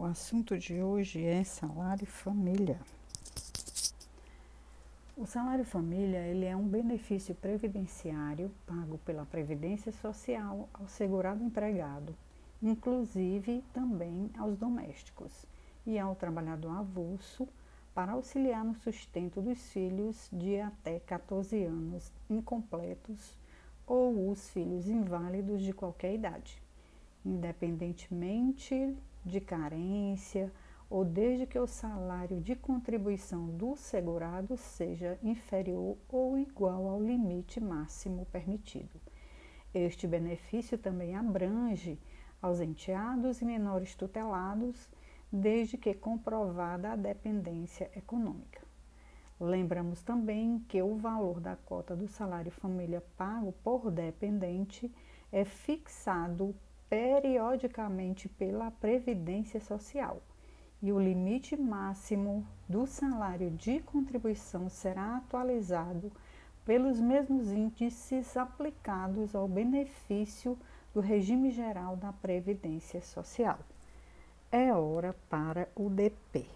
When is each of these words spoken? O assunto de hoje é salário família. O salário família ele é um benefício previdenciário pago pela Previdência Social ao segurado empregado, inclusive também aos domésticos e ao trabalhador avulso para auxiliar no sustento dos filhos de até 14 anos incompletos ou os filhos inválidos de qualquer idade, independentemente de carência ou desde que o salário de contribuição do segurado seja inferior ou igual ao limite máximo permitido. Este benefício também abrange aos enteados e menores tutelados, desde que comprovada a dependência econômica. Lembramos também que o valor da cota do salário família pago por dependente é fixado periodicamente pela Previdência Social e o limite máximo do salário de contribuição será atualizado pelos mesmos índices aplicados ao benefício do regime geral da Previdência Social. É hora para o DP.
O 0.00 0.06
assunto 0.06 0.56
de 0.56 0.80
hoje 0.80 1.22
é 1.22 1.44
salário 1.44 2.06
família. 2.06 2.80
O 5.14 5.26
salário 5.26 5.62
família 5.62 6.20
ele 6.20 6.46
é 6.46 6.56
um 6.56 6.66
benefício 6.66 7.34
previdenciário 7.34 8.50
pago 8.66 8.96
pela 9.04 9.26
Previdência 9.26 9.92
Social 9.92 10.70
ao 10.72 10.88
segurado 10.88 11.44
empregado, 11.44 12.16
inclusive 12.62 13.62
também 13.74 14.30
aos 14.38 14.56
domésticos 14.56 15.44
e 15.86 15.98
ao 15.98 16.16
trabalhador 16.16 16.78
avulso 16.78 17.46
para 17.94 18.12
auxiliar 18.12 18.64
no 18.64 18.76
sustento 18.76 19.42
dos 19.42 19.70
filhos 19.70 20.30
de 20.32 20.58
até 20.62 20.98
14 21.00 21.62
anos 21.62 22.10
incompletos 22.30 23.36
ou 23.86 24.30
os 24.30 24.48
filhos 24.48 24.88
inválidos 24.88 25.60
de 25.60 25.74
qualquer 25.74 26.14
idade, 26.14 26.56
independentemente 27.22 28.96
de 29.24 29.40
carência 29.40 30.52
ou 30.88 31.04
desde 31.04 31.46
que 31.46 31.58
o 31.58 31.66
salário 31.66 32.40
de 32.40 32.56
contribuição 32.56 33.46
do 33.48 33.76
segurado 33.76 34.56
seja 34.56 35.18
inferior 35.22 35.96
ou 36.08 36.36
igual 36.36 36.88
ao 36.88 37.02
limite 37.02 37.60
máximo 37.60 38.26
permitido. 38.26 39.00
Este 39.72 40.08
benefício 40.08 40.76
também 40.76 41.14
abrange 41.14 41.96
aos 42.42 42.60
enteados 42.60 43.40
e 43.40 43.44
menores 43.44 43.94
tutelados, 43.94 44.90
desde 45.30 45.78
que 45.78 45.94
comprovada 45.94 46.90
a 46.90 46.96
dependência 46.96 47.88
econômica. 47.94 48.60
Lembramos 49.38 50.02
também 50.02 50.58
que 50.68 50.82
o 50.82 50.96
valor 50.96 51.40
da 51.40 51.54
cota 51.54 51.94
do 51.94 52.08
salário 52.08 52.50
família 52.50 53.02
pago 53.16 53.52
por 53.62 53.90
dependente 53.90 54.92
é 55.30 55.44
fixado 55.44 56.54
periodicamente 56.90 58.28
pela 58.28 58.68
Previdência 58.72 59.60
Social 59.60 60.20
e 60.82 60.90
o 60.90 60.98
limite 60.98 61.56
máximo 61.56 62.44
do 62.68 62.84
salário 62.84 63.48
de 63.52 63.78
contribuição 63.80 64.68
será 64.68 65.18
atualizado 65.18 66.10
pelos 66.64 67.00
mesmos 67.00 67.52
índices 67.52 68.36
aplicados 68.36 69.36
ao 69.36 69.46
benefício 69.46 70.58
do 70.92 71.00
regime 71.00 71.52
geral 71.52 71.96
da 71.96 72.12
Previdência 72.12 73.00
Social. 73.00 73.60
É 74.50 74.72
hora 74.72 75.14
para 75.28 75.68
o 75.76 75.88
DP. 75.88 76.49